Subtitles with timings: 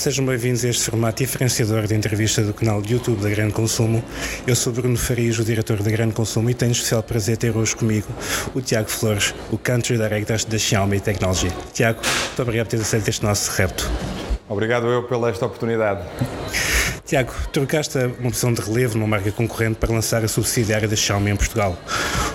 [0.00, 4.02] Sejam bem-vindos a este formato diferenciador de entrevista do canal de YouTube da Grande Consumo.
[4.46, 7.76] Eu sou Bruno Farias, o diretor da Grande Consumo, e tenho especial prazer ter hoje
[7.76, 8.06] comigo
[8.54, 11.52] o Tiago Flores, o Country Director da Xiaomi Technology.
[11.74, 13.90] Tiago, muito obrigado por ter aceito este nosso repto.
[14.48, 16.00] Obrigado eu pela esta oportunidade.
[17.10, 21.32] Tiago, trocaste uma posição de relevo numa marca concorrente para lançar a subsidiária da Xiaomi
[21.32, 21.76] em Portugal.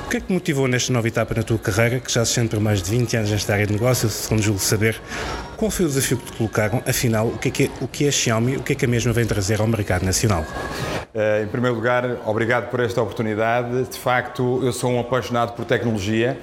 [0.06, 2.50] O que é que motivou nesta nova etapa na tua carreira, que já se sente
[2.50, 5.00] por mais de 20 anos nesta área de negócio, segundo julgo saber?
[5.56, 6.84] Qual foi o desafio que te colocaram?
[6.86, 8.58] Afinal, o que é, que é, o que é a Xiaomi?
[8.58, 10.46] O que é que a mesma vem trazer ao mercado nacional?
[11.16, 13.86] Uh, em primeiro lugar, obrigado por esta oportunidade.
[13.86, 16.38] De facto, eu sou um apaixonado por tecnologia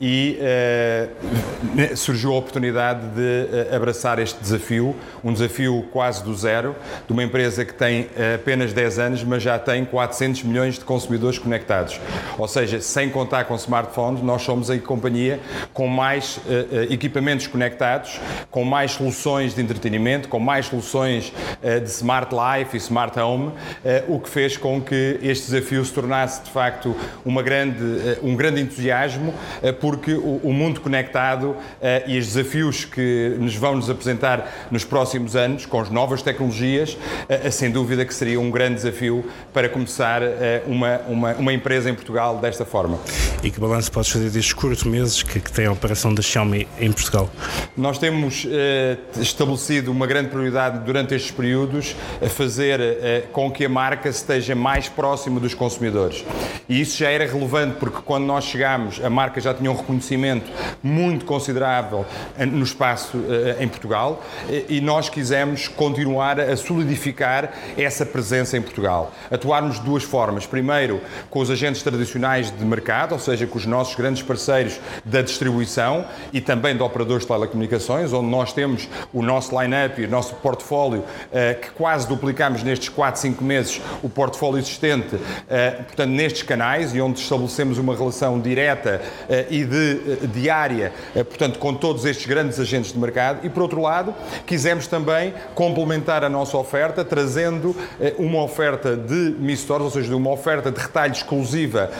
[0.00, 6.74] e uh, surgiu a oportunidade de uh, abraçar este desafio, um desafio quase do zero,
[7.06, 11.38] de uma empresa que tem apenas 10 anos, mas já tem 400 milhões de consumidores
[11.38, 12.00] conectados.
[12.36, 15.38] Ou seja, sem contar com smartphones, nós somos a companhia
[15.72, 16.40] com mais
[16.90, 23.18] equipamentos conectados, com mais soluções de entretenimento, com mais soluções de smart life e smart
[23.18, 23.52] home,
[24.16, 27.84] o que fez com que este desafio se tornasse de facto uma grande,
[28.22, 29.34] um grande entusiasmo,
[29.80, 31.54] porque o mundo conectado
[32.06, 36.96] e os desafios que nos vão nos apresentar nos próximos anos, com as novas tecnologias,
[37.50, 40.22] sem dúvida que seria um grande desafio para começar
[40.66, 42.98] uma, uma, uma empresa em Portugal desta forma.
[43.42, 46.66] E que balanço podes fazer destes curtos meses que, que tem a operação da Xiaomi
[46.80, 47.30] em Portugal?
[47.76, 48.46] Nós temos
[49.20, 52.80] estabelecido uma grande prioridade durante estes períodos a fazer
[53.30, 56.24] com que a marca esteja mais próxima dos consumidores.
[56.68, 60.50] E isso já era relevante porque quando nós chegámos, a marca já tinha um reconhecimento
[60.82, 62.04] muito considerável
[62.38, 64.22] no espaço uh, em Portugal
[64.68, 69.12] e nós quisemos continuar a solidificar essa presença em Portugal.
[69.30, 70.46] Atuarmos de duas formas.
[70.46, 75.22] Primeiro, com os agentes tradicionais de mercado, ou seja, com os nossos grandes parceiros da
[75.22, 80.10] distribuição e também de operadores de telecomunicações, onde nós temos o nosso line-up e o
[80.10, 81.04] nosso portfólio,
[81.62, 87.00] que quase duplicamos nestes 4, 5 meses o portfólio existente, uh, portanto, nestes canais e
[87.00, 92.92] onde estabelecemos uma relação direta uh, e de, diária, portanto, com todos estes grandes agentes
[92.92, 93.40] de mercado.
[93.44, 94.14] E, por outro lado,
[94.46, 97.74] quisemos também complementar a nossa oferta, trazendo
[98.18, 101.90] uma oferta de Mi Stores, ou seja, uma oferta de retalho exclusiva,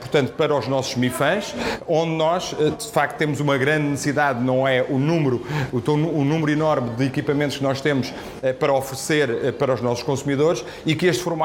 [0.00, 1.54] portanto, para os nossos Mi fãs,
[1.86, 6.50] onde nós, de facto, temos uma grande necessidade, não é o número, o, o número
[6.50, 8.12] enorme de equipamentos que nós temos
[8.58, 11.35] para oferecer para os nossos consumidores e que este formato,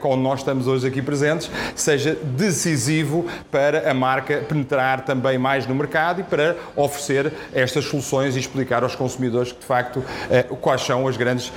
[0.00, 5.74] com nós estamos hoje aqui presentes, seja decisivo para a marca penetrar também mais no
[5.74, 10.04] mercado e para oferecer estas soluções e explicar aos consumidores que, de facto,
[10.60, 11.52] quais são as grandes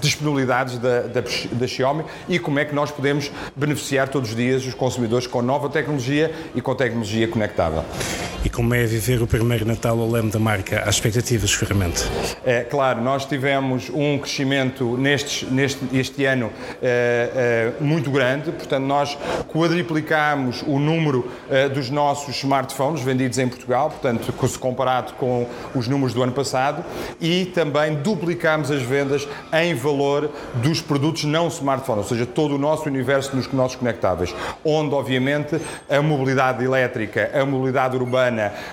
[0.00, 4.64] disponibilidades da, da, da Xiaomi e como é que nós podemos beneficiar todos os dias
[4.66, 7.84] os consumidores com nova tecnologia e com tecnologia conectável.
[8.42, 10.82] E como é viver o primeiro Natal ao leme da marca?
[10.86, 12.02] Há expectativas, seguramente?
[12.42, 18.84] É, claro, nós tivemos um crescimento neste, neste este ano é, é, muito grande, portanto,
[18.84, 25.46] nós quadriplicámos o número é, dos nossos smartphones vendidos em Portugal, portanto, se comparado com
[25.74, 26.82] os números do ano passado,
[27.20, 32.58] e também duplicámos as vendas em valor dos produtos não smartphone, ou seja, todo o
[32.58, 34.34] nosso universo nos nossos conectáveis,
[34.64, 38.29] onde, obviamente, a mobilidade elétrica, a mobilidade urbana,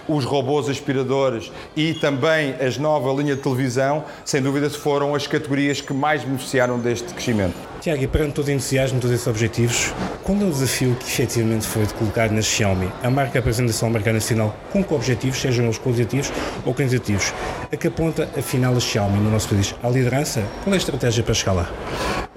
[0.08, 5.82] os robôs aspiradores e também a nova linha de televisão, sem dúvida foram as categorias
[5.82, 7.77] que mais beneficiaram deste crescimento.
[7.88, 11.66] Tiago, e perante todo o entusiasmo, todos esses objetivos, qual é o desafio que efetivamente
[11.66, 15.64] foi de colocar na Xiaomi a marca apresentação ao mercado nacional com que objetivos, sejam
[15.64, 16.30] eles qualitativos
[16.66, 17.34] ou quantitativos?
[17.72, 19.74] A que aponta afinal a Xiaomi no nosso país?
[19.82, 20.44] A liderança?
[20.66, 21.72] Qual é a estratégia para chegar lá?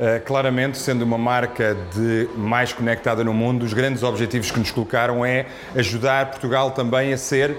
[0.00, 4.70] Uh, claramente, sendo uma marca de mais conectada no mundo, os grandes objetivos que nos
[4.70, 7.54] colocaram é ajudar Portugal também a ser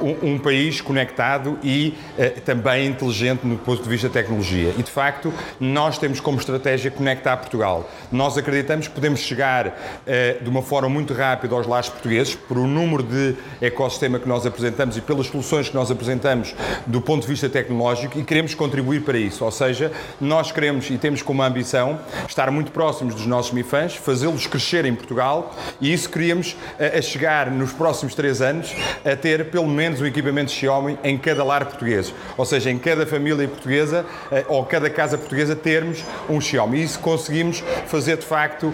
[0.00, 4.74] um, um, país conectado e uh, também inteligente no ponto de vista da tecnologia.
[4.76, 7.88] E de facto, nós temos como estratégia conectar Portugal.
[8.10, 12.58] Nós acreditamos que podemos chegar uh, de uma forma muito rápida aos lares portugueses, por
[12.58, 16.54] o número de ecossistema que nós apresentamos e pelas soluções que nós apresentamos
[16.86, 19.44] do ponto de vista tecnológico e queremos contribuir para isso.
[19.44, 24.46] Ou seja, nós queremos e temos como ambição estar muito próximos dos nossos MIFANs, fazê-los
[24.46, 28.74] crescer em Portugal e isso queríamos uh, a chegar nos próximos três anos
[29.04, 32.12] a ter pelo menos o equipamento Xiaomi em cada lar português.
[32.36, 36.78] Ou seja, em cada família portuguesa uh, ou cada casa portuguesa termos um Xiaomi.
[36.80, 38.72] E isso conseguimos fazer de facto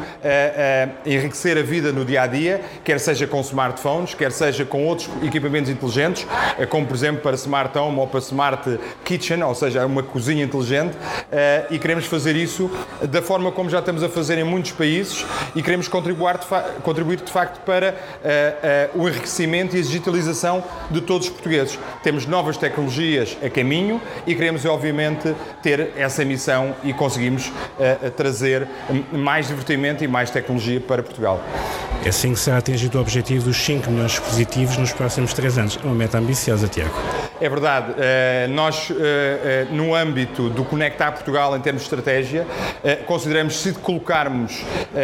[1.05, 5.09] enriquecer a vida no dia a dia, quer seja com smartphones, quer seja com outros
[5.23, 6.27] equipamentos inteligentes,
[6.69, 10.97] como por exemplo para Smart Home ou para Smart Kitchen, ou seja, uma cozinha inteligente,
[11.71, 12.71] e queremos fazer isso
[13.03, 15.25] da forma como já estamos a fazer em muitos países
[15.55, 16.47] e queremos contribuir de,
[16.83, 21.79] contribuir de facto para uh, uh, o enriquecimento e a digitalização de todos os portugueses.
[22.03, 28.67] Temos novas tecnologias a caminho e queremos, obviamente, ter essa missão e conseguimos uh, trazer
[29.13, 31.43] mais divertimento e mais tecnologia para Portugal.
[32.05, 35.59] É assim que será atingido o objetivo dos 5 milhões de dispositivos nos próximos 3
[35.59, 35.79] anos.
[35.83, 36.95] É uma meta ambiciosa, Tiago.
[37.41, 37.93] É verdade.
[37.93, 42.47] Uh, nós, uh, uh, no âmbito do Conectar Portugal em termos de estratégia,
[43.07, 44.63] consideramos se colocarmos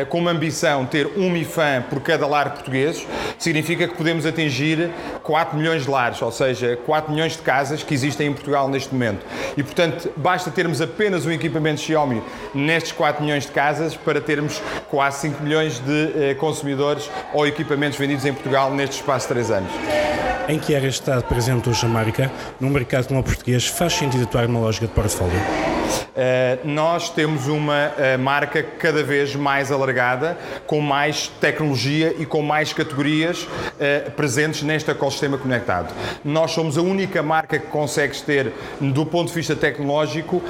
[0.09, 3.07] como ambição ter um MIFAM por cada lar português,
[3.39, 4.91] significa que podemos atingir
[5.23, 8.93] 4 milhões de lares, ou seja, 4 milhões de casas que existem em Portugal neste
[8.93, 9.25] momento.
[9.57, 12.23] E, portanto, basta termos apenas um equipamento Xiaomi
[12.55, 14.61] nestes 4 milhões de casas para termos
[14.91, 20.20] quase 5 milhões de consumidores ou equipamentos vendidos em Portugal neste espaço de 3 anos.
[20.51, 22.29] Em que área está presente hoje a marca?
[22.59, 25.39] Num mercado como o português, faz sentido atuar numa lógica de portfólio?
[26.11, 30.37] Uh, nós temos uma uh, marca cada vez mais alargada,
[30.67, 35.95] com mais tecnologia e com mais categorias uh, presentes neste ecossistema conectado.
[36.25, 40.43] Nós somos a única marca que consegue ter, do ponto de vista tecnológico,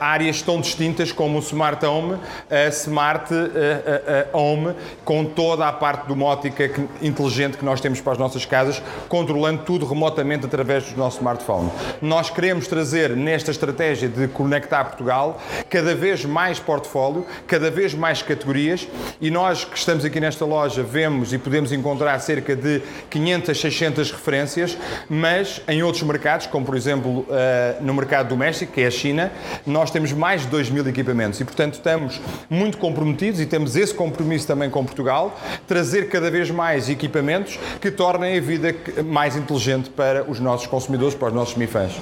[0.00, 2.18] áreas tão distintas como o Smart Home,
[2.50, 3.32] a Smart
[4.32, 4.74] Home,
[5.04, 6.70] com toda a parte domótica
[7.00, 11.70] inteligente que nós temos para as nossas casas, controlando tudo remotamente através do nosso smartphone.
[12.02, 15.03] Nós queremos trazer nesta estratégia de conectar Portugal
[15.70, 18.86] cada vez mais portfólio, cada vez mais categorias
[19.20, 24.10] e nós que estamos aqui nesta loja vemos e podemos encontrar cerca de 500, 600
[24.12, 24.78] referências,
[25.08, 29.32] mas em outros mercados, como por exemplo eh, no mercado doméstico, que é a China,
[29.66, 31.40] nós temos mais de 2 mil equipamentos.
[31.40, 36.50] E portanto estamos muito comprometidos e temos esse compromisso também com Portugal, trazer cada vez
[36.50, 38.74] mais equipamentos que tornem a vida
[39.04, 41.94] mais inteligente para os nossos consumidores, para os nossos MIFANs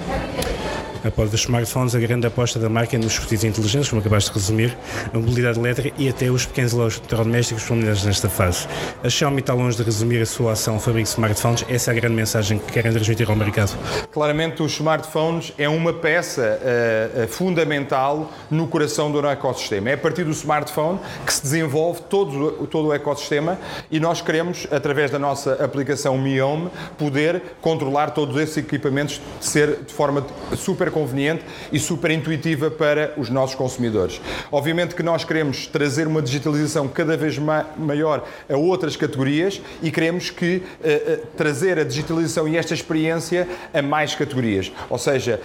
[1.04, 4.38] após os smartphones, a grande aposta da marca é nos dispositivos inteligentes, como acabaste de
[4.38, 4.76] resumir,
[5.12, 8.66] a mobilidade elétrica e até os pequenos eletrodomésticos familiares nesta fase.
[9.02, 11.94] A Xiaomi está longe de resumir a sua ação fabrico de smartphones, essa é a
[11.94, 13.72] grande mensagem que querem transmitir ao mercado.
[14.10, 19.90] Claramente, os smartphones é uma peça uh, fundamental no coração do ecossistema.
[19.90, 23.58] É a partir do smartphone que se desenvolve todo, todo o ecossistema
[23.90, 29.84] e nós queremos, através da nossa aplicação Mi Home, poder controlar todos esses equipamentos ser
[29.84, 30.24] de forma
[30.56, 34.20] super conveniente e super intuitiva para os nossos consumidores.
[34.50, 39.90] Obviamente que nós queremos trazer uma digitalização cada vez ma maior a outras categorias e
[39.90, 44.70] queremos que uh, uh, trazer a digitalização e esta experiência a mais categorias.
[44.88, 45.40] Ou seja,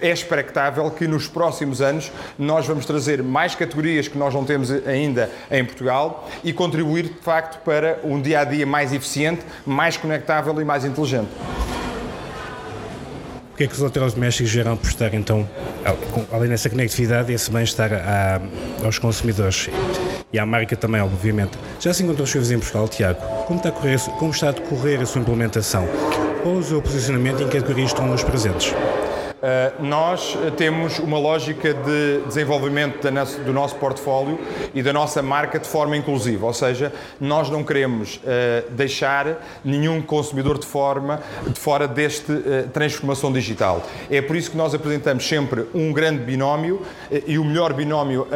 [0.00, 4.70] é expectável que nos próximos anos nós vamos trazer mais categorias que nós não temos
[4.70, 9.96] ainda em Portugal e contribuir de facto para um dia a dia mais eficiente, mais
[9.96, 11.30] conectável e mais inteligente
[13.58, 15.46] que é que os eletrodomésticos vieram apostar então,
[16.30, 17.90] além dessa conectividade, esse bem-estar
[18.84, 19.68] aos consumidores
[20.32, 21.58] e à marca também, obviamente.
[21.80, 23.20] Já se encontrou os em Portugal, Tiago?
[23.46, 25.88] Como está, a correr, como está a decorrer a sua implementação?
[26.44, 28.72] Qual é o seu posicionamento e em que categorias estão os presentes?
[29.40, 33.08] Eh, nós temos uma lógica de desenvolvimento
[33.44, 34.38] do nosso portfólio
[34.74, 40.02] e da nossa marca de forma inclusiva, ou seja, nós não queremos eh, deixar nenhum
[40.02, 43.82] consumidor de, forma, de fora deste eh, transformação digital.
[44.10, 46.82] É por isso que nós apresentamos sempre um grande binómio
[47.26, 48.26] e o melhor binómio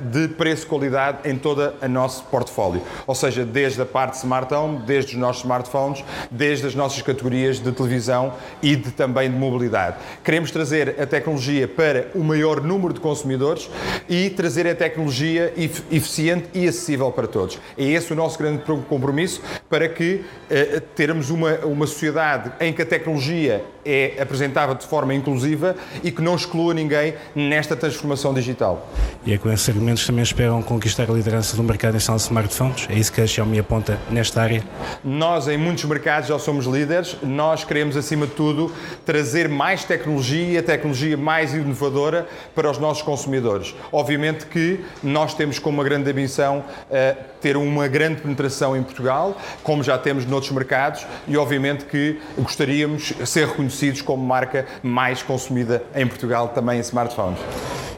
[0.00, 5.14] de preço-qualidade em todo o nosso portfólio, ou seja, desde a parte smart home, desde
[5.14, 8.32] os nossos smartphones, desde as nossas categorias de televisão
[8.62, 9.96] e de, também de mobilidade.
[10.22, 13.70] Queremos trazer a tecnologia para o maior número de consumidores
[14.08, 17.58] e trazer a tecnologia eficiente e acessível para todos.
[17.76, 22.82] É esse o nosso grande compromisso para que uh, termos uma, uma sociedade em que
[22.82, 28.88] a tecnologia é apresentada de forma inclusiva e que não exclua ninguém nesta transformação digital.
[29.24, 32.24] E é com esses argumentos também esperam conquistar a liderança do mercado em sala de
[32.24, 32.86] smartphones?
[32.88, 34.62] É isso que a Xiaomi aponta nesta área?
[35.04, 37.16] Nós, em muitos mercados, já somos líderes.
[37.22, 38.72] Nós queremos, acima de tudo,
[39.04, 43.74] trazer mais tecnologia, a tecnologia mais inovadora para os nossos consumidores.
[43.92, 49.36] Obviamente que nós temos como uma grande ambição uh, ter uma grande penetração em Portugal,
[49.62, 55.22] como já temos noutros mercados, e obviamente que gostaríamos de ser reconhecidos como marca mais
[55.22, 57.38] consumida em Portugal também em smartphones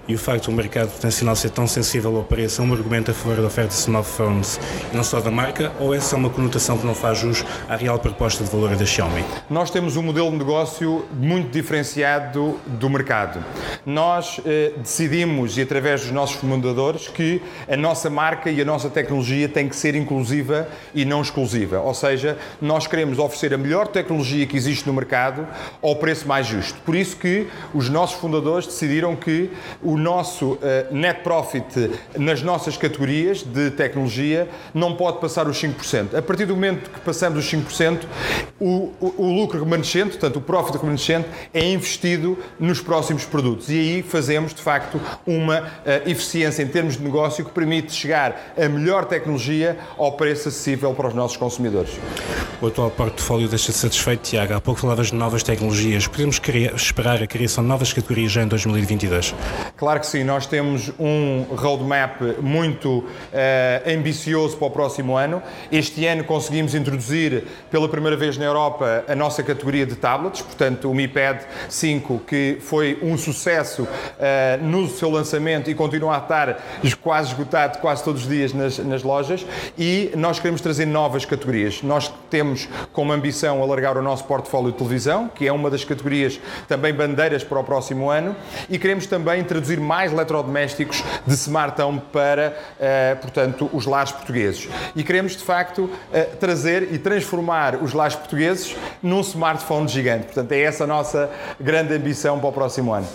[0.08, 3.14] e o facto do mercado nacional ser tão sensível ao preço é um argumento a
[3.14, 4.58] favor da oferta de smartphones,
[4.92, 7.98] não só da marca, ou é só uma conotação que não faz jus à real
[7.98, 9.24] proposta de valor da Xiaomi?
[9.48, 13.44] Nós temos um modelo de negócio muito diferenciado do mercado.
[13.86, 18.90] Nós eh, decidimos, e através dos nossos fundadores, que a nossa marca e a nossa
[18.90, 21.80] tecnologia tem que ser inclusiva e não exclusiva.
[21.80, 25.46] Ou seja, nós queremos oferecer a melhor tecnologia que existe no mercado
[25.80, 26.78] ao preço mais justo.
[26.84, 29.50] Por isso que os nossos fundadores decidiram que
[29.82, 30.58] o nosso uh,
[30.90, 36.14] net profit nas nossas categorias de tecnologia não pode passar os 5%.
[36.16, 38.02] A partir do momento que passamos os 5%,
[38.60, 43.68] o, o, o lucro remanescente, portanto o profit remanescente, é investido nos próximos produtos.
[43.68, 48.54] E aí fazemos, de facto, uma uh, eficiência em termos de negócio que permite chegar
[48.56, 51.90] a melhor tecnologia ao preço acessível para os nossos consumidores.
[52.60, 54.54] O atual portfólio deixa-se satisfeito, Tiago.
[54.54, 56.06] Há pouco falavas de novas tecnologias.
[56.06, 59.34] Podemos criar, esperar a criação de novas categorias já em 2022?
[59.82, 60.22] Claro que sim.
[60.22, 63.04] Nós temos um roadmap muito uh,
[63.84, 65.42] ambicioso para o próximo ano.
[65.72, 70.88] Este ano conseguimos introduzir pela primeira vez na Europa a nossa categoria de tablets, portanto
[70.88, 76.18] o Mi Pad 5, que foi um sucesso uh, no seu lançamento e continua a
[76.18, 76.62] estar
[77.00, 79.44] quase esgotado quase todos os dias nas, nas lojas.
[79.76, 81.82] E nós queremos trazer novas categorias.
[81.82, 86.38] Nós temos como ambição alargar o nosso portfólio de televisão, que é uma das categorias
[86.68, 88.36] também bandeiras para o próximo ano,
[88.70, 94.68] e queremos também introduzir mais eletrodomésticos de smart home para, uh, portanto, os lares portugueses.
[94.94, 100.26] E queremos, de facto, uh, trazer e transformar os lares portugueses num smartphone gigante.
[100.26, 103.06] Portanto, é essa a nossa grande ambição para o próximo ano.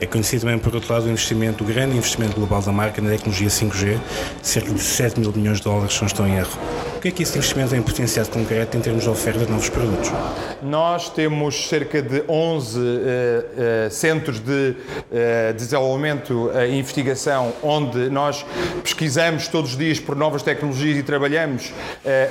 [0.00, 3.10] É conhecido também, por outro lado, o investimento, o grande investimento global da marca na
[3.10, 3.98] tecnologia 5G,
[4.40, 6.56] cerca de 7 mil milhões de dólares, se não estou em erro.
[6.98, 9.68] O que é que esse investimento tem potenciado concreto em termos de oferta de novos
[9.68, 10.10] produtos?
[10.60, 18.44] Nós temos cerca de 11 uh, uh, centros de uh, desenvolvimento e investigação onde nós
[18.82, 21.72] pesquisamos todos os dias por novas tecnologias e trabalhamos,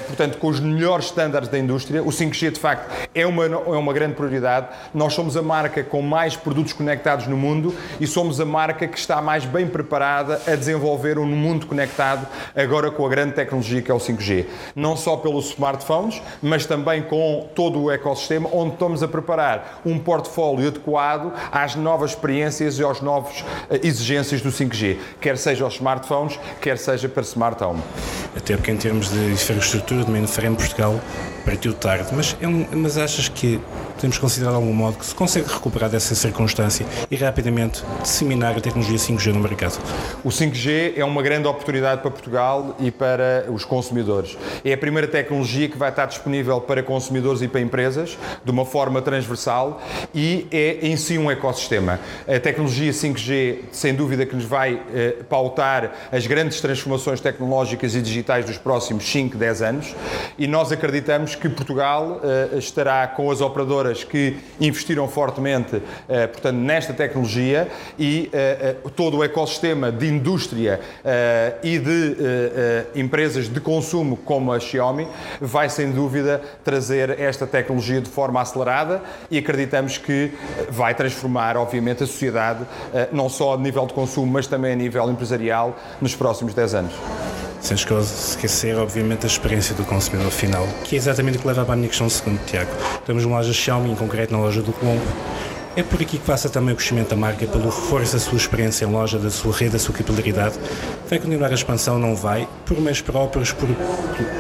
[0.08, 2.04] portanto, com os melhores estándares da indústria.
[2.04, 4.68] O 5G, de facto, é uma, é uma grande prioridade.
[4.94, 8.98] Nós somos a marca com mais produtos conectados no mundo e somos a marca que
[8.98, 13.92] está mais bem preparada a desenvolver um mundo conectado agora com a grande tecnologia que
[13.92, 14.46] é o 5G.
[14.76, 19.98] Não só pelos smartphones, mas também com todo o ecossistema onde estamos a preparar um
[20.00, 25.76] portfólio adequado às novas experiências e às novas eh, exigências do 5G, quer seja aos
[25.76, 27.82] smartphones, quer seja para smart home.
[28.36, 31.00] Até porque em termos de infraestrutura, também em Portugal,
[31.48, 33.58] partiu tarde, mas, é um, mas achas que
[33.96, 38.60] podemos considerar de algum modo que se consegue recuperar dessa circunstância e rapidamente disseminar a
[38.60, 39.80] tecnologia 5G no mercado?
[40.26, 44.38] O 5G é uma grande oportunidade para Portugal e para os consumidores.
[44.66, 48.66] É a primeira tecnologia que vai estar disponível para consumidores e para empresas de uma
[48.66, 49.82] forma transversal
[50.14, 51.98] e é em si um ecossistema.
[52.28, 58.02] A tecnologia 5G, sem dúvida, que nos vai eh, pautar as grandes transformações tecnológicas e
[58.02, 59.96] digitais dos próximos 5, 10 anos
[60.38, 65.82] e nós acreditamos que Portugal uh, estará com as operadoras que investiram fortemente, uh,
[66.32, 67.68] portanto, nesta tecnologia
[67.98, 68.30] e
[68.84, 70.80] uh, todo o ecossistema de indústria
[71.64, 72.16] e de
[72.96, 75.08] empresas de consumo como a Xiaomi
[75.40, 80.32] vai, sem dúvida, trazer esta tecnologia de forma acelerada e acreditamos que
[80.70, 82.66] vai transformar, obviamente, a sociedade,
[83.12, 87.27] não só a nível de consumo, mas também a nível empresarial, nos próximos 10 anos
[87.68, 91.76] sem esquecer, obviamente, a experiência do consumidor final, que é exatamente o que leva à
[91.76, 92.72] minha questão segundo, Tiago.
[93.06, 95.04] Temos uma loja Xiaomi, em concreto na loja do Colombo,
[95.78, 98.84] é por aqui que passa também o crescimento da marca, pelo reforço da sua experiência
[98.84, 100.56] em loja, da sua rede, da sua capilaridade.
[101.08, 102.00] Vai continuar a expansão?
[102.00, 102.50] Não vai?
[102.66, 103.70] Por meios próprios, por,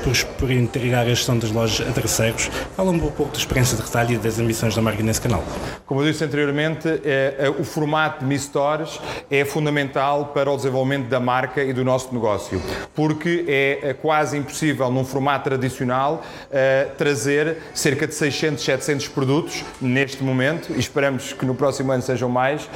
[0.03, 2.49] por, por entregar a gestão das lojas a terceiros?
[2.75, 5.43] Fala um pouco da experiência de retalho e das ambições da marca nesse canal.
[5.85, 10.57] Como eu disse anteriormente, é, é, o formato de Mi Stores é fundamental para o
[10.57, 12.59] desenvolvimento da marca e do nosso negócio,
[12.95, 19.63] porque é, é quase impossível, num formato tradicional, é, trazer cerca de 600, 700 produtos
[19.79, 22.69] neste momento, e esperamos que no próximo ano sejam mais, uh,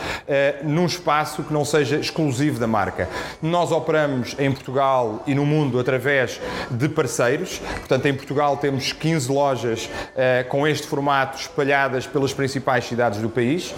[0.63, 3.08] num espaço que não seja exclusivo da marca.
[3.41, 6.39] Nós operamos em Portugal e no mundo através
[6.70, 12.86] de parceiros, portanto, em Portugal temos 15 lojas uh, com este formato espalhadas pelas principais
[12.86, 13.75] cidades do país, uh,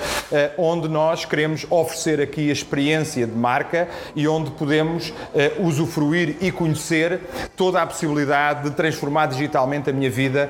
[0.57, 5.13] onde nós queremos oferecer aqui a experiência de marca e onde podemos
[5.59, 7.19] usufruir e conhecer
[7.55, 10.49] toda a possibilidade de transformar digitalmente a minha vida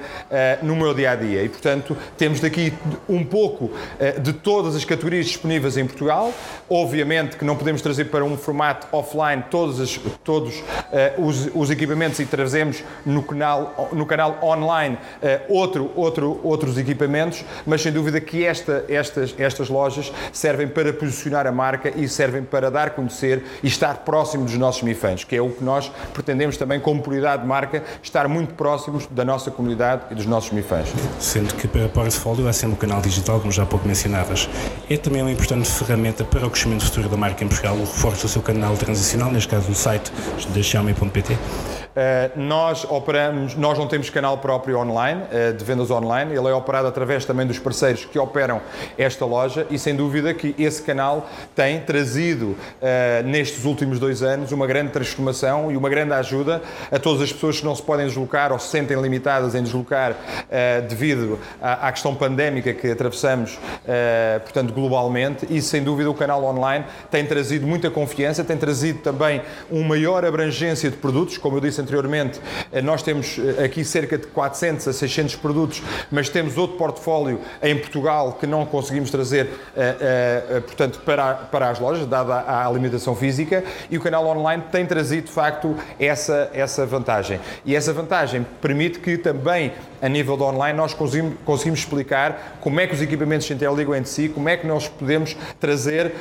[0.62, 1.44] no meu dia a dia.
[1.44, 2.74] E, portanto, temos daqui
[3.08, 3.72] um pouco
[4.20, 6.34] de todas as categorias disponíveis em Portugal.
[6.70, 11.70] Obviamente que não podemos trazer para um formato offline todos, as, todos uh, os, os,
[11.70, 17.91] equipamentos e trazemos no canal, no canal online uh, outro, outro, outros equipamentos, mas sem
[17.91, 22.88] dúvida que esta, estas, estas lojas servem para posicionar a marca e servem para dar
[22.88, 26.79] a conhecer e estar próximo dos nossos MIFANs, que é o que nós pretendemos também
[26.79, 30.89] como prioridade de marca, estar muito próximos da nossa comunidade e dos nossos MIFANs.
[31.20, 34.50] Sendo que para Portfolio é sempre o canal digital, como já há pouco mencionado mencionavas,
[34.90, 38.24] é também uma importante ferramenta para o crescimento futuro da marca em Portugal, o reforço
[38.24, 40.12] do seu canal transicional, neste caso o site
[40.54, 41.38] da Xiaomi.pt?
[41.94, 46.54] Uh, nós operamos, nós não temos canal próprio online, uh, de vendas online, ele é
[46.54, 48.62] operado através também dos parceiros que operam
[48.98, 52.58] esta loja e sem dúvida que esse canal tem trazido uh,
[53.26, 57.60] nestes últimos dois anos uma grande transformação e uma grande ajuda a todas as pessoas
[57.60, 60.16] que não se podem deslocar ou se sentem limitadas em deslocar
[60.88, 63.60] devido à, à, questão pandémica que atravessamos,
[64.44, 65.48] portanto, globalmente.
[65.50, 70.26] E sem dúvida o canal online tem trazido muita confiança, tem trazido também uma maior
[70.26, 74.88] abrangência de produtos, como eu disse anteriormente, eh, nós temos eh, aqui cerca de 400
[74.88, 81.00] a 600 produtos, mas temos outro portfólio em Portugal que não conseguimos trazer, uh, portanto,
[81.06, 85.32] para, para as lojas, dada a limitação física, e o canal online tem trazido, de
[85.32, 87.40] facto, essa, essa vantagem.
[87.66, 89.74] E essa vantagem permite que também,
[90.04, 93.96] a nível do online, nós conseguimos, conseguimos explicar como é que os equipamentos se interligam
[93.96, 96.14] entre si, como é que nós podemos trazer uh,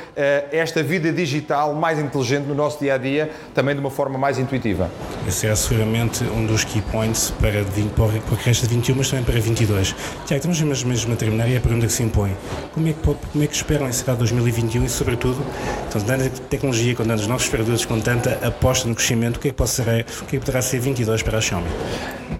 [0.53, 4.39] esta vida digital mais inteligente no nosso dia a dia, também de uma forma mais
[4.39, 4.89] intuitiva.
[5.27, 9.25] Esse é seguramente um dos key points para, para, para a de 21, mas também
[9.25, 9.93] para 22.
[10.25, 12.31] Tiago, estamos mesmo a terminar e é a pergunta que se impõe.
[12.73, 15.45] Como é que, como é que esperam encerrar 2021 e, sobretudo,
[15.89, 19.51] então, tanta tecnologia, com tantos novos produtos, com tanta aposta no crescimento, o que é
[19.51, 21.67] que, pode ser, o que, é que poderá ser 22 para a Xiaomi?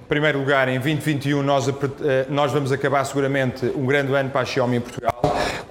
[0.07, 4.45] Primeiro lugar, em 2021 nós, eh, nós vamos acabar seguramente um grande ano para a
[4.45, 5.12] Xiaomi em Portugal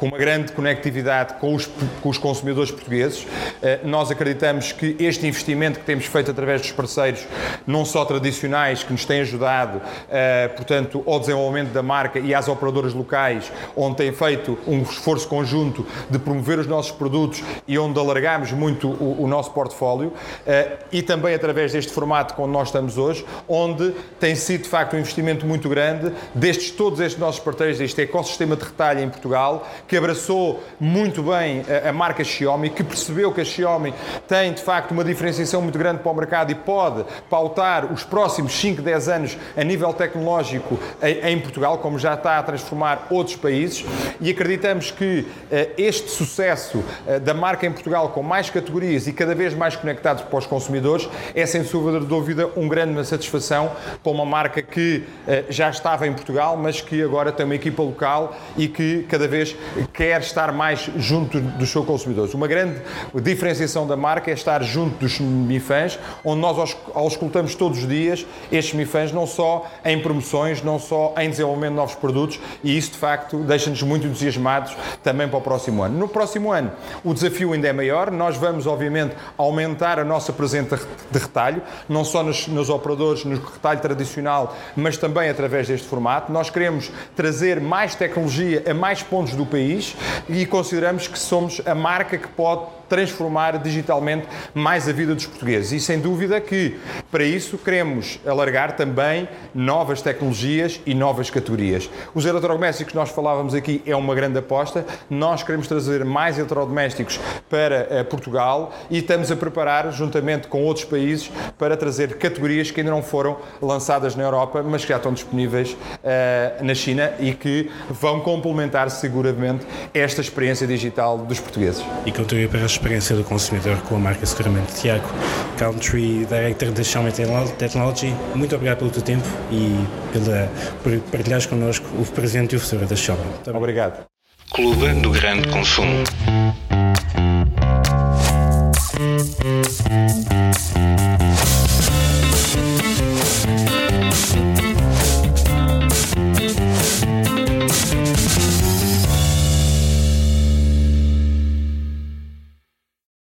[0.03, 1.71] com uma grande conectividade com os,
[2.03, 3.25] com os consumidores portugueses.
[3.63, 7.25] Eh, nós acreditamos que este investimento que temos feito através dos parceiros,
[7.65, 9.81] não só tradicionais, que nos têm ajudado,
[10.11, 15.29] eh, portanto, ao desenvolvimento da marca e às operadoras locais, onde tem feito um esforço
[15.29, 20.13] conjunto de promover os nossos produtos e onde alargamos muito o, o nosso portfólio,
[20.45, 24.97] eh, e também através deste formato onde nós estamos hoje, onde tem sido de facto
[24.97, 29.65] um investimento muito grande destes todos estes nossos parceiros, este ecossistema de retalho em Portugal,
[29.93, 33.93] que abraçou muito bem a, a, marca Xiaomi, que percebeu que a Xiaomi
[34.27, 38.59] tem de facto uma diferenciação muito grande para o mercado e pode pautar os próximos
[38.59, 43.37] 5, 10 anos a nível tecnológico em, em Portugal, como já está a transformar outros
[43.37, 43.85] países.
[44.19, 49.13] E acreditamos que uh, este sucesso uh, da marca em Portugal, com mais categorias e
[49.13, 51.63] cada vez mais conectados para os consumidores, é sem
[52.09, 57.03] dúvida uma grande satisfação para uma marca que uh, já estava em Portugal, mas que
[57.03, 59.55] agora tem uma equipa local e que cada vez
[59.93, 62.35] quer estar mais junto dos seus consumidores.
[62.35, 62.81] Uma grande
[63.23, 68.75] diferenciação da marca é estar junto dos MIFANs, onde nós auscultamos todos os dias estes
[68.75, 72.99] MIFANs, não só em promoções, não só em desenvolvimento de novos produtos, e isso de
[72.99, 75.99] facto deixa-nos muito entusiasmados também para o próximo ano.
[75.99, 76.73] No próximo ano,
[77.05, 80.79] o desafio ainda é maior, nós vamos, obviamente, aumentar a nossa presença
[81.11, 86.33] de retalho, não só nos, nos operadores, no retalho tradicional, mas também através deste formato.
[86.33, 89.97] Nós queremos trazer mais tecnologia a mais pontos do país país
[90.29, 95.73] e consideramos que somos a marca que pode transformar digitalmente mais a vida dos portugueses.
[95.73, 96.79] E sem dúvida que,
[97.11, 101.89] para isso, queremos alargar também novas tecnologias e novas categorias.
[102.15, 104.85] Os eletrodomésticos que nós falávamos aqui é uma grande aposta.
[105.09, 110.85] Nós queremos trazer mais eletrodomésticos para uh, Portugal e estamos a preparar, juntamente com outros
[110.85, 115.15] países, para trazer categorias que ainda não foram lançadas na Europa, mas que já estão
[115.15, 121.83] disponíveis uh, na China e que vão complementar seguramente esta experiência digital dos portugueses.
[122.05, 124.75] E contribuir para as experiência do consumidor com a marca seguramente.
[124.75, 125.09] Tiago,
[125.57, 127.13] Country Director da Xiaomi
[127.57, 129.73] Technology, muito obrigado pelo teu tempo e
[130.13, 130.51] pela,
[130.83, 133.23] por partilhares connosco o presente e o futuro da Xiaomi.
[133.25, 134.05] Muito obrigado.
[134.53, 136.03] Clube do Grande Consumo.